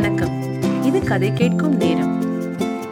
[0.00, 0.42] வணக்கம்.
[0.82, 2.22] இது கதை கேட்கும் நேரம்.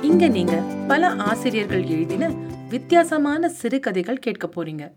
[0.02, 2.28] இங்க நீங்க பல ஆசிரியர்கள் எழுதின
[2.68, 4.92] வித்தியாசமான சிறுகதைகள் கேட்க போறீங்க.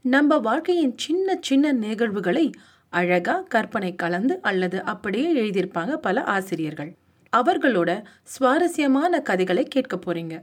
[0.00, 2.50] நம்ம வாழ்க்கையின் சின்ன சின்ன நிகழ்வுகளை
[2.88, 6.96] அழகா கற்பனை கலந்து அல்லது அப்படியே எழுதியிருப்பாங்க பல ஆசிரியர்கள்.
[7.36, 10.42] அவர்களோட சுவாரஸ்யமான கதைகளை கேட்க போறீங்க.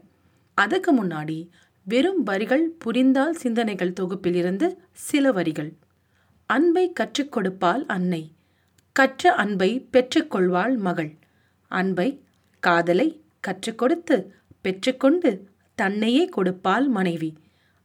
[0.53, 1.47] அதுக்கு முன்னாடி
[1.83, 5.73] வெறும் வரிகள் புரிந்தால் சிந்தனைகள் தொகுப்பிலிருந்து சில வரிகள்.
[6.45, 8.31] அன்பை கற்றுக் கொடுப்பால் அன்னை
[8.95, 11.11] கற்ற அன்பை பெற்றுக்கொள்வாள் மகள்.
[11.71, 12.09] அன்பை
[12.63, 13.07] காதலை
[13.39, 14.15] கற்றுக் கொடுத்து
[14.61, 15.29] பெற்றுக்கொண்டு
[15.75, 17.31] தன்னையே கொடுப்பாள் மனைவி.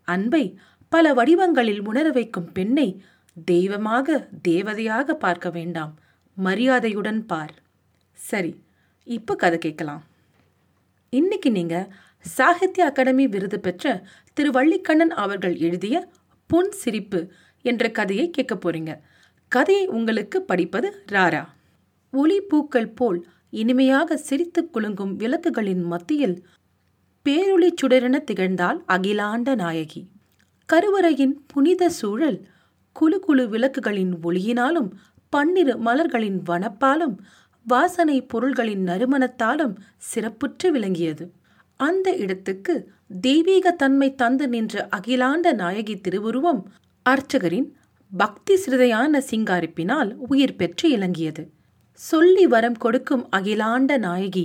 [0.09, 0.45] அன்பை
[0.93, 2.89] பல வடிவங்களில் உணர வைக்கும் பெண்ணை
[3.45, 5.93] தெய்வமாக தேவதையாக பார்க்க வேண்டாம்.
[6.37, 7.55] மரியாதையுடன் பார்.
[8.19, 8.53] சரி
[9.07, 10.03] இப்போ கதை கேட்கலாம்.
[11.13, 11.77] இன்னைக்கு நீங்க
[12.37, 14.05] சாகித்ய அகாடமி விருது பெற்ற
[14.37, 15.97] திரு வள்ளிக்கண்ணன் அவர்கள் எழுதிய
[16.51, 17.21] பொன் சிரிப்பு
[17.63, 18.93] என்ற கதையை கேட்க போறீங்க.
[19.53, 21.45] கதையை உங்களுக்கு படிப்பது ராரா.
[22.13, 26.37] ஒளி பூக்கள் போல் இனிமையாக சிரித்துக் குலுங்கும் விளக்குகளின் மத்தியில்
[27.27, 30.03] பேரொளி சுடரென திகழ்ந்தாள் அகிலாண்ட நாயகி.
[30.73, 32.39] கருவறையின் புனித சூழல்
[32.93, 34.91] குழு குழு விளக்குகளின் ஒளியினாலும்
[35.29, 37.17] பன்னிரு மலர்களின் வனப்பாலும்
[37.67, 39.75] வாசனை பொருள்களின் நறுமணத்தாலும்
[40.15, 41.25] சிறப்புற்று விளங்கியது.
[41.81, 42.75] அந்த இடத்துக்கு
[43.21, 46.63] தெய்வீக தன்மை தந்து நின்ற அகிலாண்ட நாயகி திருவுருவம்
[47.07, 47.69] அர்ச்சகரின்
[48.17, 51.43] பக்தி சிறுதையான சிங்காரிப்பினால் உயிர் பெற்று இலங்கியது.
[52.01, 54.45] சொல்லி வரம் கொடுக்கும் அகிலாண்ட நாயகி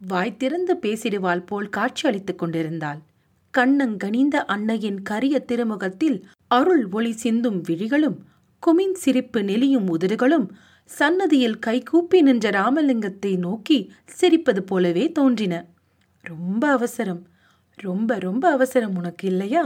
[0.00, 3.00] வாய் திறந்து பேசிடுவாள் போல் காட்சியளித்துக் கொண்டிருந்தாள்.
[3.54, 6.18] கண்ணங்கனிந்த அன்னையின் கரிய திருமுகத்தில்
[6.48, 8.18] அருள் ஒளி சிந்தும் விழிகளும்
[8.62, 10.46] குமின் சிரிப்பு நெளியும் உதடுகளும்
[10.90, 13.78] சன்னதியில் கைகூப்பி நின்ற ராமலிங்கத்தை நோக்கி
[14.20, 15.54] சிரிப்பது போலவே தோன்றின.
[16.24, 17.22] ரொம்ப அவசரம்
[17.78, 19.64] ரொம்ப ரொம்ப அவசரம் உனக்கு இல்லையா?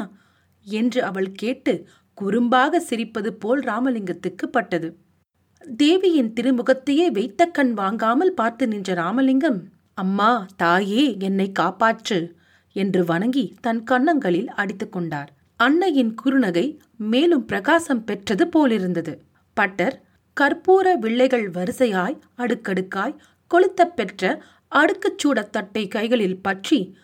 [0.66, 1.72] என்று அவள் கேட்டு
[2.20, 4.96] குறும்பாக சிரிப்பது போல் ராமலிங்கத்துக்கு பட்டது.
[5.76, 9.62] தேவியின் திருமுகத்தையே வைத்த கண் வாங்காமல் பார்த்து நின்ற ராமலிங்கம்
[9.94, 12.30] அம்மா தாயே என்னை காப்பாற்று
[12.72, 15.32] என்று வணங்கி தன் கன்னங்களில் அடித்துக் கொண்டார்.
[15.56, 19.22] அன்னையின் குறுநகை மேலும் பிரகாசம் பெற்றது போலிருந்தது.
[19.54, 20.02] பட்டர்
[20.40, 23.18] கற்பூர வில்லைகள் வரிசையாய் அடுக்கடுக்காய்
[23.54, 24.42] கொளுத்தப் பெற்ற
[24.74, 26.96] அடுக்குச்சூடத் தட்டை கைகளில் பற்றி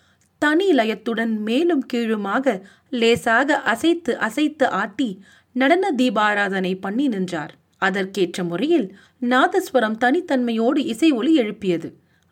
[0.43, 2.55] தனி லயத்துடன் மேலும் கீழுமாக
[2.89, 5.09] லேசாக அசைத்து அசைத்து ஆட்டி
[5.57, 7.53] நடன தீபாராதனை பண்ணி நின்றார்.
[7.79, 8.87] அதற்கேற்ற முறையில்
[9.23, 11.89] நாதஸ்வரம் தனித்தன்மையோடு இசை ஒலி எழுப்பியது.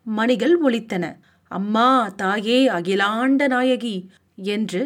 [0.07, 1.05] மணிகள் ஒலித்தன.
[1.51, 3.95] அம்மா தாயே அகிலாண்ட நாயகி
[4.35, 4.81] என்று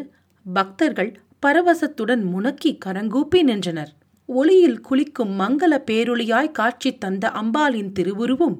[0.45, 1.11] பக்தர்கள்
[1.43, 3.91] பரவசத்துடன் முனக்கி கரங்கூப்பி நின்றனர்.
[4.29, 8.57] ஒளியில் குளிக்கும் மங்கள பேரொளியாய் காட்சி தந்த அம்பாளின் திருவுருவும்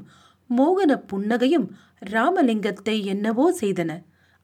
[0.50, 1.68] மோகன புன்னகையும்
[2.14, 3.92] ராமலிங்கத்தை என்னவோ செய்தன.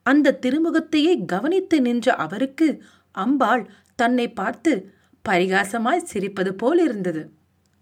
[0.02, 4.92] அந்த திருமுகத்தையே கவனித்து நின்ற அவருக்கு அம்பாள் தன்னை பார்த்து
[5.28, 7.30] பரிகாசமாய் சிரிப்பது போல் இருந்தது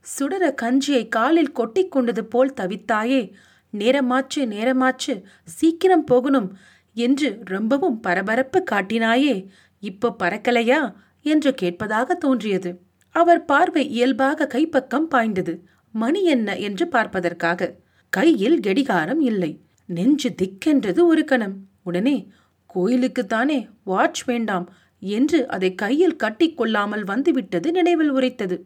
[0.01, 3.33] சுடர கஞ்சியை காலில் கொட்டி கொண்டது போல் தவித்தாயே
[3.73, 6.57] நேரமாச்சு நேரமாச்சு சீக்கிரம் போகணும்
[6.95, 9.47] என்று ரொம்பவும் பரபரப்பு காட்டினாயே
[9.81, 10.95] இப்போ பறக்கலையா?
[11.23, 12.81] என்று கேட்பதாக தோன்றியது.
[13.11, 15.65] அவர் பார்வை இயல்பாக கைப்பக்கம் பாய்ந்தது.
[15.93, 16.57] மணி என்ன?
[16.57, 17.77] என்று பார்ப்பதற்காக.
[18.09, 19.61] கையில் கெடிகாரம் இல்லை.
[19.85, 21.68] நெஞ்சு திக்கென்றது ஒரு கணம்.
[21.89, 22.17] உடனே
[22.71, 24.67] கோயிலுக்குத்தானே வாட்ச் வேண்டாம்
[25.03, 28.57] என்று அதை கையில் கட்டிக்கொள்ளாமல் வந்துவிட்டது நினைவில் உரைத்தது.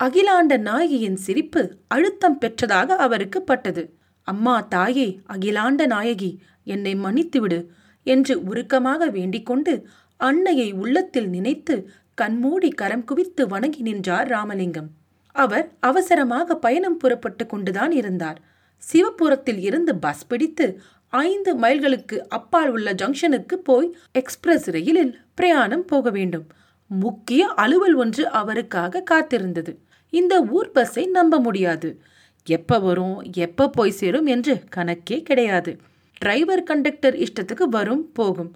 [0.00, 3.82] அகிலாண்ட நாயகியின் சிரிப்பு அழுத்தம் பெற்றதாக அவருக்கு பட்டது.
[4.28, 6.30] அம்மா தாயே அகிலாண்ட நாயகி
[6.66, 7.58] என்னை மன்னித்துவிடு
[8.06, 9.74] என்று உருக்கமாக வேண்டிக்கொண்டு
[10.20, 11.76] அன்னையை உள்ளத்தில் நினைத்து
[12.14, 14.88] கண்மூடி கரம் குவித்து வணங்கி நின்றார் ராமலிங்கம்.
[15.34, 18.38] அவர் அவசரமாக பயணம் புறப்பட்டு கொண்டுதான் இருந்தார்.
[18.82, 20.66] சிவபுரத்தில் இருந்து பஸ் பிடித்து
[21.12, 26.46] ஐந்து மைல்களுக்கு அப்பால் உள்ள ஜங்ஷனுக்கு போய் எக்ஸ்பிரஸ் ரயிலில் பிரயாணம் போக வேண்டும்.
[26.86, 29.76] முக்கிய அலுவல் ஒன்று அவருக்காக காத்திருந்தது.
[30.10, 32.00] இந்த ஊர் பஸ்ஸை நம்ப முடியாது.
[32.46, 35.76] எப்ப வரும் எப்ப போய் சேரும் என்று கணக்கே கிடையாது.
[36.18, 38.52] டிரைவர் கண்டக்டர் இஷ்டத்துக்கு வரும் போகும்.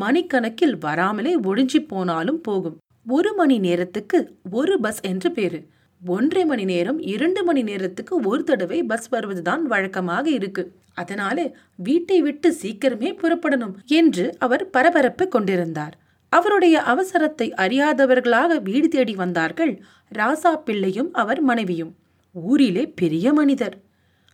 [0.00, 2.76] மணிக்கணக்கில் வராமலே ஒழிஞ்சி போனாலும் போகும்.
[3.06, 5.66] ஒரு மணி நேரத்துக்கு ஒரு பஸ் என்று பேரு.
[6.06, 10.77] ஒன்றரை மணி நேரம் இரண்டு மணி நேரத்துக்கு ஒரு தடவை பஸ் வருவதுதான் வழக்கமாக இருக்கு.
[11.02, 11.46] அதனாலே
[11.86, 15.94] வீட்டை விட்டு சீக்கிரமே புறப்படணும் என்று அவர் பரபரப்பு கொண்டிருந்தார்.
[16.32, 19.72] அவருடைய அவசரத்தை அறியாதவர்களாக வீடு தேடி வந்தார்கள்
[20.18, 21.92] ராசா பிள்ளையும் அவர் மனைவியும்.
[22.34, 23.76] ஊரிலே பெரிய மனிதர்.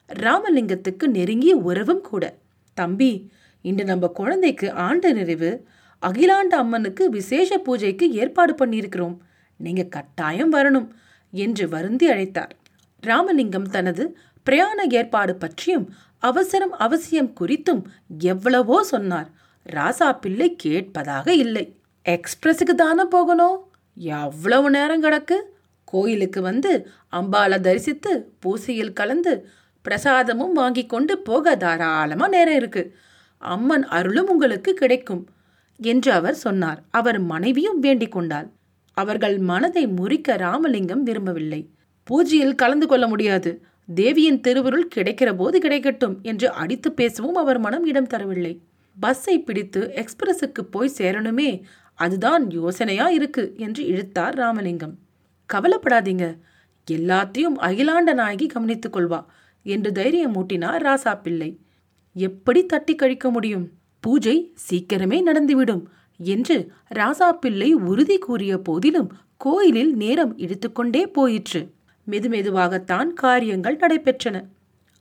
[0.08, 2.24] ராமலிங்கத்துக்கு நெருங்கிய உறவும் கூட.
[2.76, 3.12] தம்பி
[3.64, 5.50] இன்று நம்ம குழந்தைக்கு ஆண்டு நிறைவு.
[6.02, 9.16] அகிலாண்ட அம்மனுக்கு விசேஷ பூஜைக்கு ஏற்பாடு பண்ணியிருக்கிறோம்.
[9.60, 10.88] நீங்க கட்டாயம் வரணும்
[11.34, 12.54] என்று வருந்தி அழைத்தார்.
[13.02, 14.04] ராமலிங்கம் தனது
[14.46, 15.86] பிரயாண ஏற்பாடு பற்றியும்
[16.30, 17.82] அவசரம் அவசியம் குறித்தும்
[18.32, 19.28] எவ்வளவோ சொன்னார்.
[19.76, 21.64] ராசா பிள்ளை கேட்பதாக இல்லை.
[22.08, 23.58] எக்ஸ்பிரஸுக்கு தானே போகணும்?
[23.96, 25.36] எவ்வளவு நேரம் கிடக்கு?
[25.84, 26.72] கோயிலுக்கு வந்து
[27.12, 28.12] அம்பாளை தரிசித்து
[28.42, 29.32] பூசையில் கலந்து
[29.84, 32.82] பிரசாதமும் வாங்கி கொண்டு போக தாராளமாக நேரம் இருக்கு.
[33.42, 35.22] அம்மன் அருளும் உங்களுக்கு கிடைக்கும்
[35.80, 36.80] என்று அவர் சொன்னார்.
[36.90, 38.48] அவர் மனைவியும் வேண்டிக் கொண்டாள்.
[38.96, 41.60] அவர்கள் மனதை முறிக்க ராமலிங்கம் விரும்பவில்லை.
[42.06, 43.50] பூஜையில் கலந்து கொள்ள முடியாது.
[43.88, 48.60] தேவியின் திருவருள் கிடைக்கிற போது கிடைக்கட்டும் என்று அடித்து பேசவும் அவர் மனம் இடம் தரவில்லை.
[48.96, 51.50] பஸ்ஸை பிடித்து எக்ஸ்பிரஸுக்கு போய் சேரணுமே
[51.98, 54.94] அதுதான் யோசனையா இருக்கு என்று இழுத்தார் ராமலிங்கம்.
[55.48, 56.26] கவலைப்படாதீங்க
[56.88, 59.20] எல்லாத்தையும் அகிலாண்ட நாயகி கவனித்துக் கொள்வா
[59.66, 61.50] என்று தைரியம் மூட்டினார் ராசா பிள்ளை
[62.16, 63.66] எப்படி தட்டி கழிக்க முடியும்?
[64.00, 64.36] பூஜை
[64.70, 65.84] சீக்கிரமே நடந்துவிடும்
[66.20, 66.56] என்று
[66.94, 71.62] ராசா பிள்ளை உறுதி கூறிய போதிலும் கோயிலில் நேரம் இழுத்துக்கொண்டே போயிற்று.
[72.10, 74.42] மெதுமெதுவாகத்தான் காரியங்கள் நடைபெற்றன.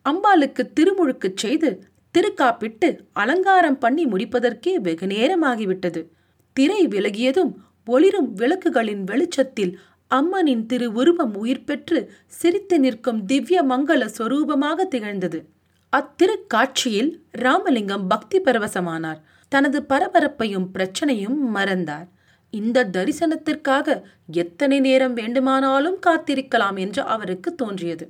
[0.10, 1.84] அம்பாளுக்கு திருமுழுக்கு செய்து
[2.18, 6.06] திருக்காப்பிட்டு அலங்காரம் பண்ணி முடிப்பதற்கே வெகு நேரமாகிவிட்டது.
[6.54, 7.54] திரை விலகியதும்
[7.86, 9.80] ஒளிரும் விளக்குகளின் வெளிச்சத்தில்
[10.16, 15.46] அம்மனின் திரு உருவம் உயிர் பெற்று சிரித்து நிற்கும் திவ்ய மங்கள சொரூபமாக திகழ்ந்தது.
[15.94, 19.22] அத்திருக்காட்சியில் ராமலிங்கம் பக்தி பரவசமானார்.
[19.50, 22.08] தனது பரபரப்பையும் பிரச்சனையும் மறந்தார்.
[22.54, 28.06] இந்த தரிசனத்திற்காக எத்தனை நேரம் வேண்டுமானாலும் காத்திருக்கலாம் என்று அவருக்கு தோன்றியது.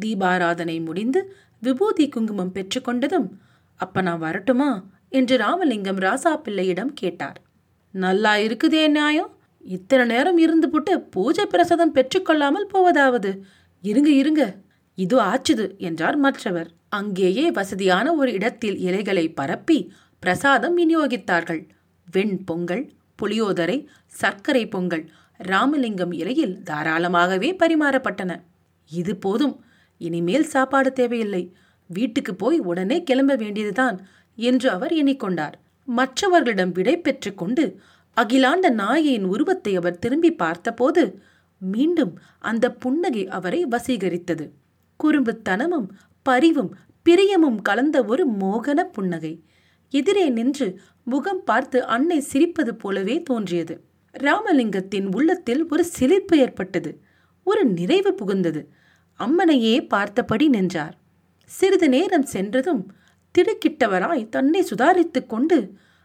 [0.00, 1.20] தீபாராதனை முடிந்து
[1.62, 3.28] விபூதி குங்குமம் பெற்றுக்கொண்டதும்
[3.74, 4.70] அப்ப நான் வரட்டுமா?
[5.08, 7.38] என்று ராமலிங்கம் ராசா பிள்ளையிடம் கேட்டார்.
[7.94, 9.30] நல்லா இருக்குதே நியாயம்.
[9.64, 13.30] இத்தனை நேரம் இருந்துபுட்டு பூஜை பிரசாதம் பெற்றுக்கொள்ளாமல் போவதாவது.
[13.84, 14.42] இருங்க இருங்க.
[14.94, 16.70] இது ஆச்சுது என்றார் மற்றவர்.
[16.88, 19.78] அங்கேயே வசதியான ஒரு இடத்தில் இலைகளை பரப்பி
[20.22, 21.62] பிரசாதம் விநியோகித்தார்கள்.
[22.08, 22.84] வெண் பொங்கல்
[23.20, 28.40] புளியோதரை சர்க்கரை பொங்கல் ராமலிங்கம் இலையில் தாராளமாகவே பரிமாறப்பட்டன.
[28.90, 29.64] இது போதும்.
[29.98, 31.54] இனிமேல் சாப்பாடு தேவையில்லை.
[31.86, 35.52] வீட்டுக்கு போய் உடனே கிளம்ப வேண்டியதுதான் என்று அவர் எண்ணிக்கொண்டார்.
[35.84, 37.80] மற்றவர்களிடம் விடை பெற்று கொண்டு
[38.16, 41.22] அகிலாண்ட நாயின் உருவத்தை அவர் திரும்பி பார்த்தபோது
[41.58, 44.50] மீண்டும் அந்த புன்னகை அவரை வசீகரித்தது.
[45.04, 45.88] குறும்புத்தனமும்
[46.22, 46.76] பரிவும்
[47.06, 49.44] பிரியமும் கலந்த ஒரு மோகன புன்னகை.
[49.92, 53.74] எதிரே நின்று முகம் பார்த்து அன்னை சிரிப்பது போலவே தோன்றியது.
[54.20, 57.00] ராமலிங்கத்தின் உள்ளத்தில் ஒரு சிலிர்ப்பு ஏற்பட்டது.
[57.44, 58.62] ஒரு நிறைவு புகுந்தது.
[59.20, 60.98] அம்மனையே பார்த்தபடி நின்றார்.
[61.44, 62.82] சிறிது நேரம் சென்றதும்
[63.34, 65.58] திடுக்கிட்டவராய் தன்னை சுதாரித்துக் கொண்டு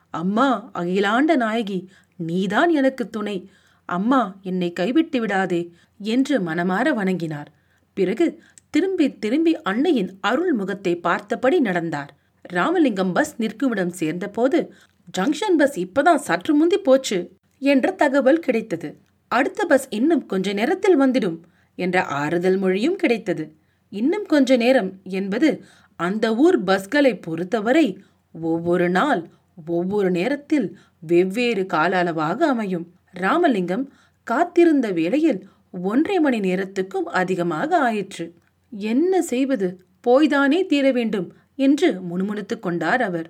[0.10, 3.50] அம்மா அகிலாண்ட நாயகி நீதான் எனக்கு துணை.
[3.86, 5.62] அம்மா என்னை கைவிட்டு விடாதே
[5.98, 7.50] என்று மனமாற வணங்கினார்.
[7.94, 12.12] பிறகு திரும்பி திரும்பி அன்னையின் அருள் முகத்தை பார்த்தபடி நடந்தார்.
[12.48, 14.74] ராமலிங்கம் பஸ் நிற்குமிடம் சேர்ந்தபோது
[15.18, 18.98] ஜங்ஷன் பஸ் இப்பதான் சற்று முந்தி போச்சு என்ற தகவல் கிடைத்தது.
[19.28, 21.40] அடுத்த பஸ் இன்னும் கொஞ்ச நேரத்தில் வந்துடும்
[21.76, 23.56] என்ற ஆறுதல் மொழியும் கிடைத்தது.
[23.90, 25.64] இன்னும் கொஞ்ச நேரம் என்பது
[25.96, 29.30] அந்த ஊர் பஸ்களை பொறுத்தவரை ஒவ்வொரு நாள்
[29.66, 32.94] ஒவ்வொரு நேரத்தில் வெவ்வேறு கால அளவாக அமையும்.
[33.12, 33.94] ராமலிங்கம்
[34.24, 38.34] காத்திருந்த வேளையில் ஒன்றை மணி நேரத்துக்கும் அதிகமாக ஆயிற்று.
[38.72, 39.84] என்ன செய்வது?
[40.08, 41.34] போய்தானே தீர வேண்டும்.
[41.56, 43.30] என்று முணுமுணுத்துக் கொண்டார் அவர்.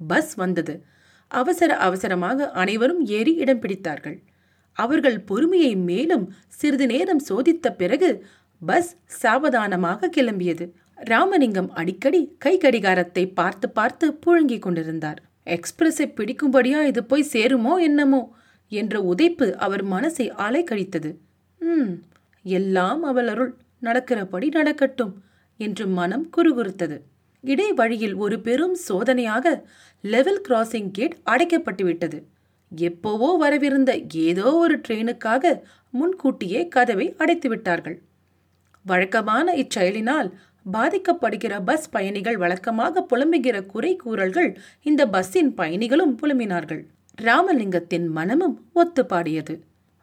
[0.00, 0.74] பஸ் வந்தது.
[1.28, 4.18] அவசர அவசரமாக அனைவரும் ஏறி இடம் பிடித்தார்கள்.
[4.72, 8.26] அவர்கள் பொறுமையை மேலும் சிறிது நேரம் சோதித்த பிறகு
[8.62, 10.66] பஸ் சாவதானமாக கிளம்பியது.
[10.94, 15.22] ராமலிங்கம் அடிக்கடி கை கடிகாரத்தை பார்த்து பார்த்து புழுங்கிக் கொண்டிருந்தார்.
[15.46, 18.36] எக்ஸ்பிரஸை பிடிக்கும்படியா இது போய் சேருமோ என்னமோ
[18.72, 21.10] என்ற உதைப்பு அவர் மனசை அலைக்கழித்தது.
[21.60, 21.90] ம்
[22.42, 23.52] எல்லாம் அவள் அருள்.
[23.82, 25.12] நடக்கிறபடி நடக்கட்டும்
[25.56, 26.96] என்று மனம் குறுகுறுத்தது.
[27.44, 29.46] இடைவழியில் ஒரு பெரும் சோதனையாக
[30.04, 32.18] லெவல் கிராசிங் கேட் அடைக்கப்பட்டுவிட்டது.
[32.72, 33.90] எப்போவோ வரவிருந்த
[34.28, 35.52] ஏதோ ஒரு ட்ரெயினுக்காக
[35.94, 37.96] முன்கூட்டியே கதவை அடைத்து விட்டார்கள்
[38.86, 40.28] வழக்கமான இச்செயலினால்
[40.72, 44.50] பாதிக்கப்படுகிற பஸ் பயணிகள் வழக்கமாக புலம்புகிற குறை கூறல்கள்
[44.82, 46.82] இந்த பஸ்ஸின் பயணிகளும் புலம்பினார்கள்.
[47.18, 49.54] ராமலிங்கத்தின் மனமும் ஒத்து பாடியது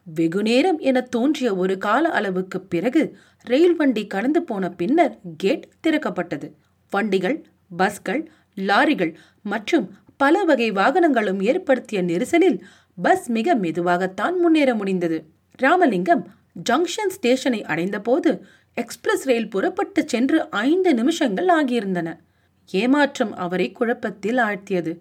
[0.08, 3.04] வெகுநேரம் என தோன்றிய ஒரு கால அளவுக்கு பிறகு
[3.48, 6.48] ரயில் வண்டி கடந்து போன பின்னர் கேட் திறக்கப்பட்டது.
[6.92, 7.46] வண்டிகள்
[7.78, 12.60] பஸ்கள் லாரிகள் மற்றும் பல வகை வாகனங்களும் ஏற்படுத்திய நெரிசலில்
[13.02, 15.26] பஸ் மிக மெதுவாகத்தான் முன்னேற முடிந்தது.
[15.56, 16.34] ராமலிங்கம்
[16.70, 22.18] ஜங்ஷன் ஸ்டேஷனை அடைந்தபோது எக்ஸ்பிரஸ் ரயில் புறப்பட்டு சென்று ஐந்து நிமிஷங்கள் ஆகியிருந்தன.
[22.72, 24.98] ஏமாற்றம் அவரை குழப்பத்தில் ஆழ்த்தியது.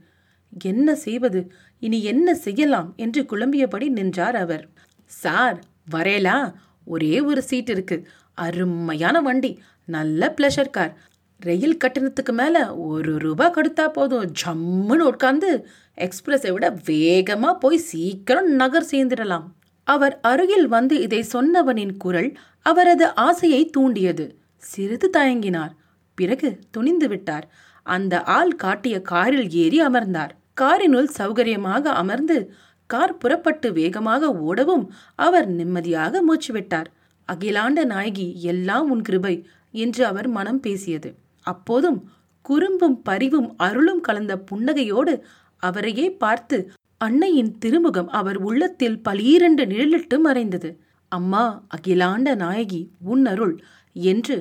[0.65, 1.53] என்ன செய்வது?
[1.79, 2.93] இனி என்ன செய்யலாம்?
[2.97, 4.69] என்று குழம்பியபடி நின்றார் அவர்.
[5.05, 6.53] Sir Varela.
[6.85, 8.09] ஒரே ஒரு சீட் இருக்கு.
[8.35, 9.63] அருமையான வண்டி.
[9.85, 10.97] நல்ல பிளஷர் கார்
[11.41, 14.33] ரயில் கட்டணத்துக்கு மேல ஒரு ரூபா கொடுத்தா போதும்.
[14.41, 15.51] ஜம்முன்னு உட்காந்து
[15.99, 19.47] எக்ஸ்பிரஸை விட வேகமா போய் சீக்கிரம் நகர் சேர்ந்துடலாம்.
[19.85, 22.31] அவர் அருகில் வந்து இதை சொன்னவனின் குரல்
[22.63, 24.27] அவரது ஆசையை தூண்டியது.
[24.57, 25.73] சிறிது தயங்கினார்.
[26.15, 27.47] பிறகு துணிந்து விட்டார்.
[27.83, 30.33] அந்த ஆள் காட்டிய காரில் ஏறி அமர்ந்தார்.
[30.61, 32.53] காரினுள் சௌகரியமாக அமர்ந்து
[32.87, 36.89] கார் புறப்பட்டு வேகமாக ஓடவும் அவர் நிம்மதியாக மூச்சு விட்டார்.
[37.29, 39.35] அகிலாண்ட நாயகி எல்லாம் உன் கிருபை
[39.71, 41.11] என்று அவர் மனம் பேசியது.
[41.47, 41.99] அப்போதும்
[42.45, 45.15] குறும்பும் பரிவும் அருளும் கலந்த புன்னகையோடு
[45.63, 46.59] அவரையே பார்த்து
[46.99, 50.71] அன்னையின் திருமுகம் அவர் உள்ளத்தில் பளீரென்று நிழலிட்டு மறைந்தது.
[51.13, 51.45] அம்மா
[51.77, 53.55] அகிலாண்ட நாயகி உன் அருள்
[53.93, 54.37] என்று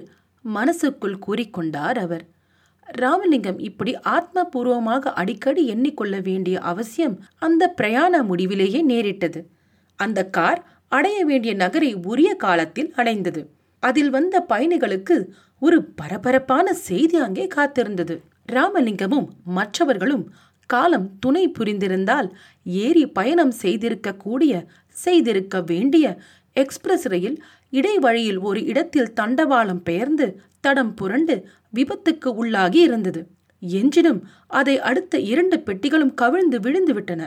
[0.45, 2.25] மனசுக்குள் கூறிக்கொண்டார் அவர்.
[2.87, 9.41] ராமலிங்கம் இப்படி ஆத்மபூர்வமாக அடிக்கடி எண்ணிக்கொள்ள வேண்டிய அவசியம் அந்த பிரயாண முடிவிலேயே நேரிட்டது.
[9.99, 13.41] அந்த கார் அடைய வேண்டிய நகரை உரிய காலத்தில் அடைந்தது.
[13.83, 15.17] அதில் வந்த பயணிகளுக்கு
[15.61, 18.15] ஒரு பரபரப்பான செய்தி அங்கே காத்திருந்தது.
[18.51, 20.25] ராமலிங்கமும் மற்றவர்களும்
[20.69, 22.27] காலம் துணை புரிந்திருந்தால்
[22.63, 24.53] ஏறி பயணம் செய்திருக்க கூடிய
[24.87, 26.05] செய்திருக்க வேண்டிய
[26.55, 27.37] எக்ஸ்பிரஸ் ரயில்
[27.73, 30.27] இடைவழியில் ஒரு இடத்தில் தண்டவாளம் பெயர்ந்து
[30.59, 31.35] தடம் புரண்டு
[31.73, 33.21] விபத்துக்கு உள்ளாகி இருந்தது.
[33.61, 37.21] என்றினும் அதை அடுத்த இரண்டு பெட்டிகளும் கவிழ்ந்து விழுந்து விட்டன.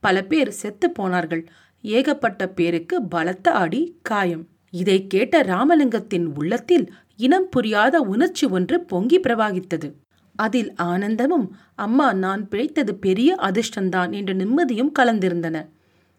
[0.00, 1.42] பல பேர் செத்து போனார்கள்.
[1.84, 4.44] ஏகப்பட்ட பேருக்கு பலத்த அடி காயம்.
[4.72, 9.92] இதை கேட்ட ராமலிங்கத்தின் உள்ளத்தில் இனம் புரியாத உணர்ச்சி ஒன்று பொங்கி பிரவாகித்தது.
[10.36, 15.56] அதில் ஆனந்தமும் அம்மா நான் பிழைத்தது பெரிய அதிர்ஷ்டந்தான் என்ற நிம்மதியும் கலந்திருந்தன.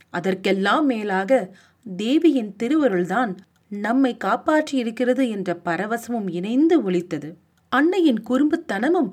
[0.10, 1.56] அதற்கெல்லாம் மேலாக
[1.96, 3.36] தேவியின் திருவருள்தான்
[3.70, 7.34] நம்மை காப்பாற்றியிருக்கிறது என்ற பரவசமும் இணைந்து ஒழித்தது
[7.70, 9.10] அன்னையின் குறும்புத்தனமும்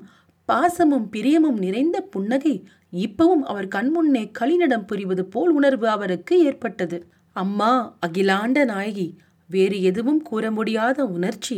[0.47, 6.97] பாசமும் பிரியமும் நிறைந்த புன்னகை இப்பவும் அவர் கண்முன்னே களிநடம் புரிவது போல் உணர்வு அவருக்கு ஏற்பட்டது.
[7.31, 9.17] அம்மா அகிலாண்ட நாயகி
[9.55, 11.57] வேறு எதுவும் கூற முடியாத உணர்ச்சி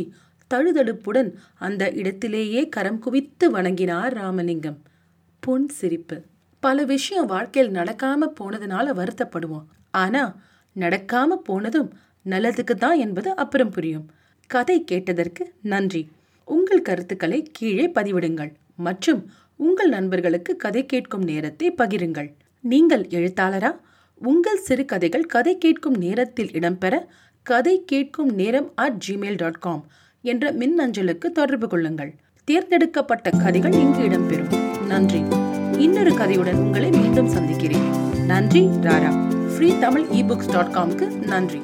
[0.50, 1.30] தழுதழுப்புடன்
[1.66, 4.78] அந்த இடத்திலேயே கரம் குவித்து வணங்கினார் ராமலிங்கம்.
[5.44, 6.16] பொன் சிரிப்பு.
[6.62, 9.66] பல விஷயம் வாழ்க்கையில் நடக்காம போனதுனால வருத்தப்படுவோம்.
[10.02, 10.22] ஆனா
[10.76, 11.90] நடக்காம போனதும்
[12.24, 14.06] நல்லதுக்கு தான் என்பது அப்புறம் புரியும்.
[14.50, 16.02] கதை கேட்டதற்கு நன்றி.
[16.48, 18.52] உங்கள் கருத்துக்களை கீழே பதிவிடுங்கள்.
[18.78, 19.20] மற்றும்
[19.60, 22.30] உங்கள் நண்பர்களுக்கு கதை கேட்கும் நேரத்தை பகிருங்கள்.
[22.64, 23.70] நீங்கள் எழுத்தாளரா?
[24.20, 26.94] உங்கள் சிறுகதைகள் கதை கேட்கும் நேரத்தில் இடம்பெற
[27.46, 29.86] கதை கேட்கும் நேரம் அட் ஜிமெயில் டாட் காம்
[30.22, 32.14] என்ற மின்னஞ்சலுக்கு தொடர்பு கொள்ளுங்கள்.
[32.44, 34.84] தேர்ந்தெடுக்கப்பட்ட கதைகள் இங்கு இடம்பெறும்.
[34.86, 35.22] நன்றி.
[35.78, 38.14] இன்னொரு கதையுடன் உங்களை மீண்டும் சந்திக்கிறேன்.
[38.24, 39.12] நன்றி ராரா.
[39.46, 41.60] ஃப்ரீ தமிழ் இபுக்ஸ் டாட் காம்க்கு நன்றி.